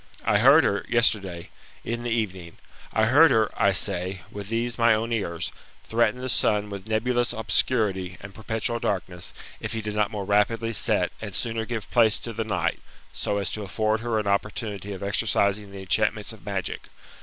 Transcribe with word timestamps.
I 0.25 0.39
heard 0.39 0.63
her 0.63 0.83
yesterday, 0.89 1.51
in 1.83 2.01
the 2.01 2.09
evening, 2.09 2.57
I 2.91 3.05
heard 3.05 3.29
her, 3.29 3.51
I 3.55 3.71
say, 3.71 4.21
with 4.31 4.49
these 4.49 4.79
my 4.79 4.95
own 4.95 5.11
ears, 5.13 5.51
threaten 5.83 6.17
the 6.17 6.27
sun 6.27 6.71
with 6.71 6.87
nebulous 6.87 7.33
obscurity, 7.33 8.17
and 8.19 8.33
perpetual 8.33 8.79
darkness, 8.79 9.31
if 9.59 9.73
he 9.73 9.81
did 9.81 9.93
not 9.93 10.09
more 10.09 10.25
rapidly 10.25 10.73
set, 10.73 11.11
and 11.21 11.35
sooner 11.35 11.65
give 11.65 11.91
place 11.91 12.17
to 12.17 12.33
the 12.33 12.43
night, 12.43 12.79
so 13.13 13.37
as 13.37 13.51
to 13.51 13.61
afford 13.61 13.99
her 13.99 14.17
an 14.17 14.25
opportunity. 14.25 14.91
of 14.91 15.03
exercising' 15.03 15.69
the 15.69 15.81
enchantments 15.81 16.33
of 16.33 16.43
magic. 16.43 16.87